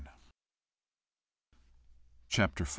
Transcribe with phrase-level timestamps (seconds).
[2.29, 2.69] CHAPTER V.